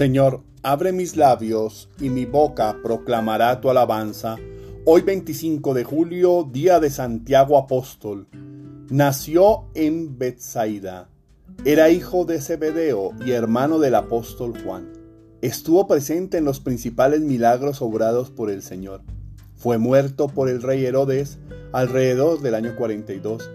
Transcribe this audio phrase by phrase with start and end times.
[0.00, 4.36] Señor, abre mis labios y mi boca proclamará tu alabanza.
[4.86, 8.26] Hoy 25 de julio, día de Santiago Apóstol.
[8.88, 11.10] Nació en Bethsaida.
[11.66, 14.90] Era hijo de Zebedeo y hermano del apóstol Juan.
[15.42, 19.02] Estuvo presente en los principales milagros obrados por el Señor.
[19.54, 21.38] Fue muerto por el rey Herodes
[21.72, 23.50] alrededor del año 42.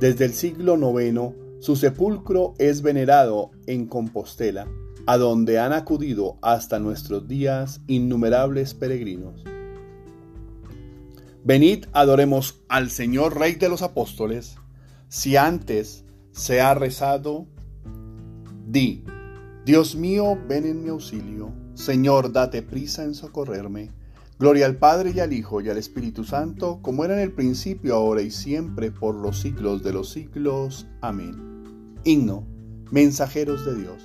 [0.00, 4.68] Desde el siglo IX, su sepulcro es venerado en Compostela
[5.08, 9.42] a donde han acudido hasta nuestros días innumerables peregrinos.
[11.42, 14.56] Venid, adoremos al Señor Rey de los Apóstoles.
[15.08, 17.46] Si antes se ha rezado,
[18.66, 19.02] di,
[19.64, 21.54] Dios mío, ven en mi auxilio.
[21.72, 23.90] Señor, date prisa en socorrerme.
[24.38, 27.94] Gloria al Padre y al Hijo y al Espíritu Santo, como era en el principio,
[27.94, 30.86] ahora y siempre, por los siglos de los siglos.
[31.00, 31.94] Amén.
[32.04, 32.46] Himno,
[32.90, 34.02] mensajeros de Dios.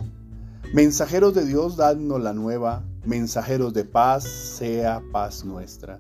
[0.73, 5.99] Mensajeros de Dios, dadnos la nueva, mensajeros de paz, sea paz nuestra.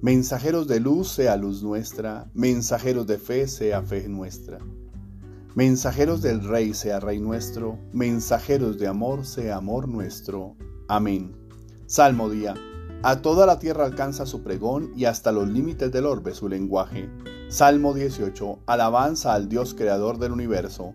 [0.00, 2.30] Mensajeros de luz, sea luz nuestra.
[2.32, 4.58] Mensajeros de fe, sea fe nuestra.
[5.56, 7.80] Mensajeros del Rey, sea Rey nuestro.
[7.92, 10.54] Mensajeros de amor, sea amor nuestro.
[10.86, 11.34] Amén.
[11.86, 12.54] Salmo día.
[13.02, 17.10] A toda la tierra alcanza su pregón y hasta los límites del orbe su lenguaje.
[17.48, 18.60] Salmo 18.
[18.66, 20.94] Alabanza al Dios creador del universo.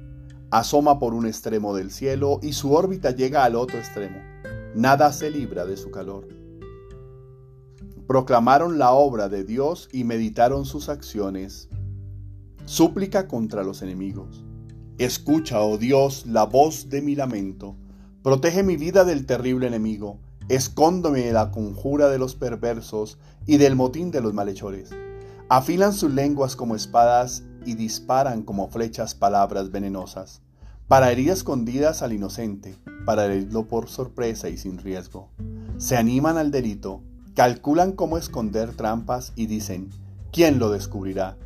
[0.51, 4.17] asoma por un extremo del cielo y su órbita llega al otro extremo.
[4.75, 6.27] Nada se libra de su calor.
[8.05, 11.69] Proclamaron la obra de Dios y meditaron sus acciones.
[12.65, 14.43] Súplica contra los enemigos.
[14.97, 17.77] Escucha, oh Dios, la voz de mi lamento.
[18.21, 20.19] Protege mi vida del terrible enemigo.
[20.49, 24.89] Escóndome de la conjura de los perversos y del motín de los malhechores.
[25.47, 30.41] Afilan sus lenguas como espadas y disparan como flechas palabras venenosas,
[30.87, 35.29] para herir escondidas al inocente, para herirlo por sorpresa y sin riesgo.
[35.77, 37.01] Se animan al delito,
[37.35, 39.89] calculan cómo esconder trampas y dicen,
[40.31, 41.37] ¿quién lo descubrirá?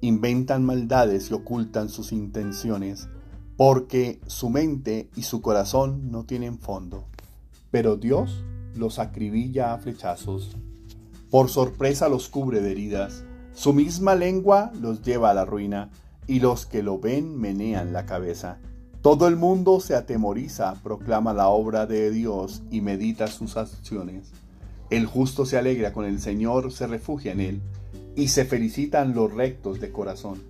[0.00, 3.08] Inventan maldades y ocultan sus intenciones,
[3.56, 7.04] porque su mente y su corazón no tienen fondo.
[7.70, 8.44] Pero Dios
[8.74, 10.56] los acribilla a flechazos.
[11.30, 15.90] Por sorpresa los cubre de heridas su misma lengua los lleva a la ruina,
[16.26, 18.58] y los que lo ven menean la cabeza.
[19.00, 24.32] Todo el mundo se atemoriza, proclama la obra de Dios y medita sus acciones.
[24.90, 27.62] El justo se alegra con el Señor, se refugia en él,
[28.16, 30.42] y se felicitan los rectos de corazón.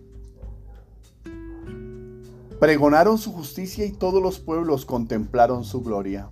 [2.59, 6.31] Pregonaron su justicia y todos los pueblos contemplaron su gloria.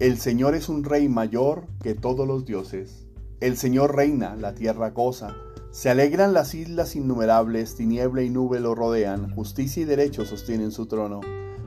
[0.00, 3.06] El Señor es un rey mayor que todos los dioses.
[3.40, 5.36] El Señor reina, la tierra goza
[5.70, 10.86] se alegran las islas innumerables, tiniebla y nube lo rodean, justicia y derecho sostienen su
[10.86, 11.20] trono.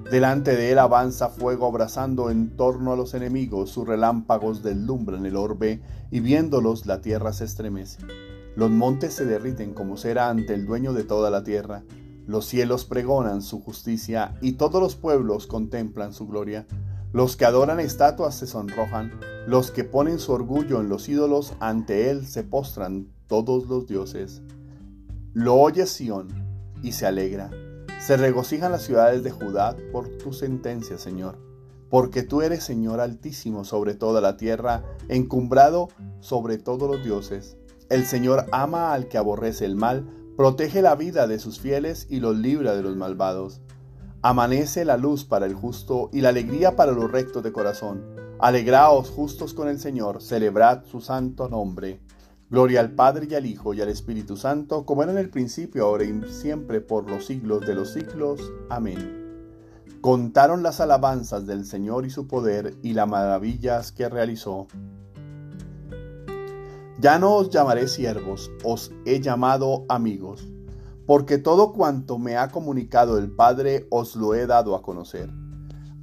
[0.10, 5.38] Delante de él avanza fuego abrazando en torno a los enemigos, sus relámpagos deslumbran el
[5.38, 8.00] orbe, y viéndolos la tierra se estremece.
[8.56, 11.84] Los montes se derriten como cera ante el dueño de toda la tierra.
[12.28, 16.66] Los cielos pregonan su justicia, y todos los pueblos contemplan su gloria.
[17.14, 19.12] Los que adoran estatuas se sonrojan,
[19.48, 24.42] los que ponen su orgullo en los ídolos ante él se postran todos los dioses.
[25.32, 26.28] Lo oye Sión
[26.84, 27.50] y se alegra.
[27.98, 31.38] Se regocijan las ciudades de Judá por tu sentencia, Señor.
[31.90, 35.88] Porque tú eres Señor altísimo sobre toda la tierra, encumbrado
[36.20, 37.56] sobre todos los dioses.
[37.88, 40.06] El Señor ama al que aborrece el mal,
[40.36, 43.62] protege la vida de sus fieles y los libra de los malvados.
[44.22, 48.04] Amanece la luz para el justo y la alegría para los rectos de corazón.
[48.40, 52.02] Alegraos justos con el Señor, celebrad su santo nombre.
[52.52, 55.86] Gloria al Padre y al Hijo y al Espíritu Santo, como era en el principio,
[55.86, 58.42] ahora y siempre, por los siglos de los siglos.
[58.70, 59.80] Amén.
[60.02, 64.68] Contaron las alabanzas del Señor y su poder y las maravillas que realizó.
[67.00, 70.46] Ya no os llamaré siervos, os he llamado amigos,
[71.08, 75.30] porque todo cuanto me ha comunicado el Padre os lo he dado a conocer.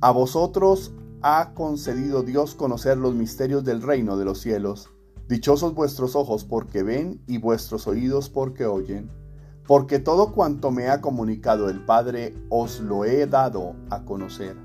[0.00, 4.88] A vosotros ha concedido Dios conocer los misterios del reino de los cielos
[5.28, 9.10] Dichosos vuestros ojos porque ven y vuestros oídos porque oyen.
[9.66, 14.56] porque todo cuanto me ha comunicado el Padre os lo he dado a conocer.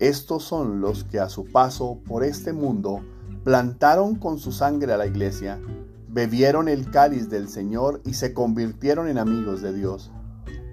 [0.00, 3.04] Estos son los que a su paso por este mundo
[3.44, 5.60] plantaron con su sangre a la iglesia,
[6.08, 10.10] bebieron el cáliz del Señor y se convirtieron en amigos de Dios.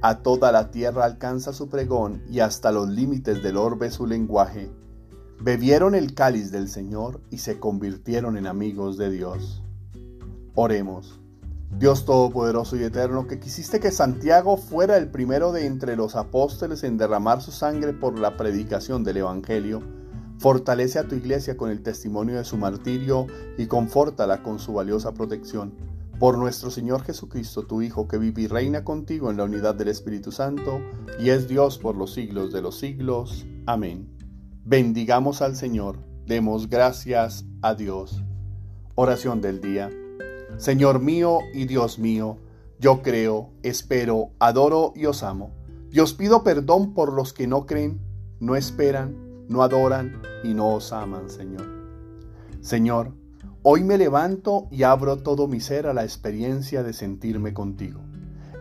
[0.02, 4.72] A toda la tierra alcanza su pregón y hasta los límites del orbe su lenguaje.
[5.44, 9.62] Bebieron el cáliz del Señor y se convirtieron en amigos de Dios.
[10.56, 11.20] Oremos.
[11.78, 16.86] Dios Todopoderoso y Eterno, que quisiste que Santiago fuera el primero de entre los apóstoles
[16.86, 19.84] en derramar su sangre por la predicación del Evangelio,
[20.40, 25.14] fortalece a tu iglesia con el testimonio de su martirio y confórtala con su valiosa
[25.14, 25.74] protección.
[26.20, 29.90] Por nuestro Señor Jesucristo, tu Hijo, que vive y reina contigo en la unidad del
[29.90, 30.80] Espíritu Santo,
[31.20, 33.46] y es Dios por los siglos de los siglos.
[33.66, 34.23] Amén.
[34.66, 38.24] Bendigamos al Señor, demos gracias a Dios.
[38.96, 39.90] Oración del día.
[40.56, 42.38] Señor mío y Dios mío,
[42.80, 45.52] yo creo, espero, adoro y os amo.
[45.92, 48.00] Y os pido perdón por los que no creen,
[48.40, 49.18] no esperan,
[49.50, 51.66] no adoran y no os aman, Señor.
[52.62, 53.12] Señor,
[53.64, 58.00] hoy me levanto y abro todo mi ser a la experiencia de sentirme contigo.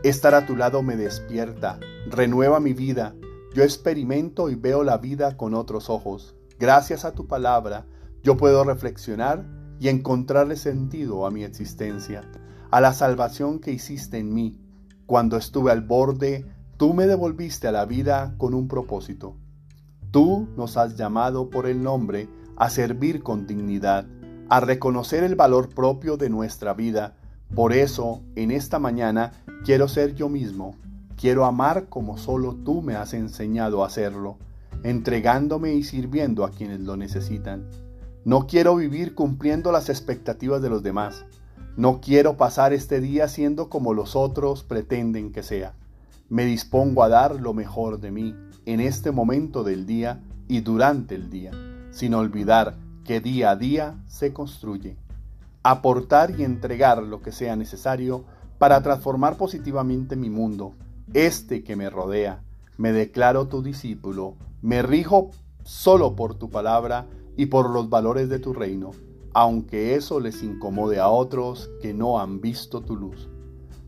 [0.03, 1.79] Estar a tu lado me despierta,
[2.11, 3.15] renueva mi vida.
[3.55, 6.35] Yo experimento y veo la vida con otros ojos.
[6.59, 7.85] Gracias a tu palabra,
[8.23, 9.45] yo puedo reflexionar
[9.79, 12.23] y encontrarle sentido a mi existencia,
[12.71, 14.59] a la salvación que hiciste en mí.
[15.05, 16.47] Cuando estuve al borde,
[16.79, 19.37] tú me devolviste a la vida con un propósito.
[20.11, 24.07] Tú nos has llamado por el nombre a servir con dignidad,
[24.49, 27.17] a reconocer el valor propio de nuestra vida.
[27.55, 29.33] Por eso, en esta mañana,
[29.63, 30.75] quiero ser yo mismo.
[31.17, 34.39] Quiero amar como solo tú me has enseñado a hacerlo,
[34.83, 37.69] entregándome y sirviendo a quienes lo necesitan.
[38.25, 41.25] No quiero vivir cumpliendo las expectativas de los demás.
[41.77, 45.75] No quiero pasar este día siendo como los otros pretenden que sea.
[46.29, 48.35] Me dispongo a dar lo mejor de mí
[48.67, 51.51] en este momento del día y durante el día,
[51.91, 54.97] sin olvidar que día a día se construye.
[55.63, 58.25] Aportar y entregar lo que sea necesario
[58.59, 60.75] para transformar positivamente mi mundo,
[61.15, 62.43] este que me rodea.
[62.79, 65.31] Me declaro tu discípulo, me rijo
[65.65, 67.07] solo por tu palabra
[67.37, 68.91] y por los valores de tu reino,
[69.35, 73.29] aunque eso les incomode a otros que no han visto tu luz.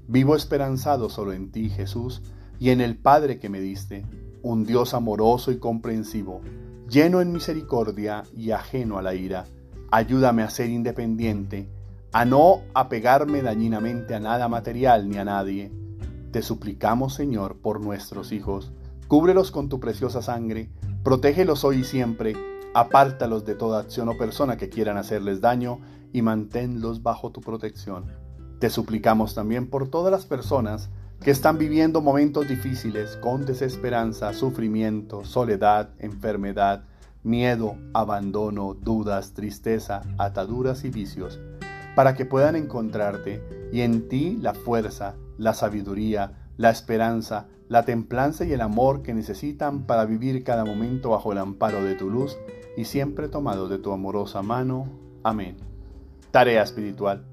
[0.06, 2.22] Vivo esperanzado solo en ti, Jesús,
[2.58, 4.04] y en el Padre que me diste,
[4.42, 6.42] un Dios amoroso y comprensivo,
[6.88, 9.46] lleno en misericordia y ajeno a la ira.
[9.90, 11.68] Ayúdame a ser independiente,
[12.12, 15.72] a no apegarme dañinamente a nada material ni a nadie.
[16.34, 18.72] Te suplicamos, Señor, por nuestros hijos.
[19.06, 20.68] Cúbrelos con tu preciosa sangre,
[21.04, 22.34] protégelos hoy y siempre,
[22.74, 25.78] Apártalos de toda acción o persona que quieran hacerles daño
[26.12, 28.06] y manténlos bajo tu protección.
[28.58, 30.90] Te suplicamos también por todas las personas
[31.20, 36.82] que están viviendo momentos difíciles con desesperanza, sufrimiento, soledad, enfermedad,
[37.22, 41.38] miedo, abandono, dudas, tristeza, ataduras y vicios,
[41.94, 48.44] para que puedan encontrarte y en ti la fuerza, la sabiduría, la esperanza, la templanza
[48.44, 52.36] y el amor que necesitan para vivir cada momento bajo el amparo de tu luz
[52.76, 54.86] y siempre tomado de tu amorosa mano.
[55.22, 55.56] Amén.
[56.30, 57.24] Tarea espiritual.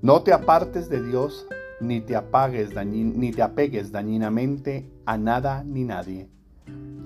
[0.00, 1.46] No te apartes de Dios
[1.80, 6.28] ni te, apagues ni te apegues dañinamente a nada ni nadie.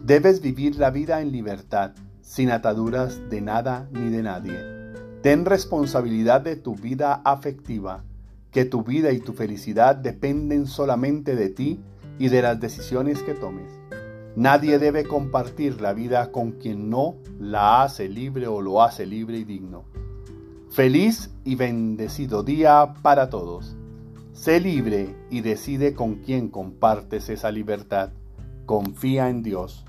[0.05, 4.59] Debes vivir la vida en libertad, sin ataduras de nada ni de nadie.
[5.23, 8.05] Ten responsabilidad de tu vida afectiva,
[8.59, 11.79] que tu vida y tu felicidad dependen solamente de ti
[12.19, 13.71] y de las decisiones que tomes.
[14.35, 19.39] Nadie debe compartir la vida con quien no la hace libre o lo hace libre
[19.39, 19.85] y digno.
[20.71, 23.77] Feliz y bendecido día para todos.
[24.33, 28.11] Sé libre y decide con quién compartes esa libertad.
[28.67, 29.85] Confía en Dios.